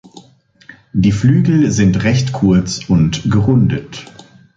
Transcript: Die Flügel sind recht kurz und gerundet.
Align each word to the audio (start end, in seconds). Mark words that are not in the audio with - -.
Die 0.93 1.11
Flügel 1.11 1.69
sind 1.69 2.03
recht 2.03 2.33
kurz 2.33 2.89
und 2.89 3.29
gerundet. 3.29 4.05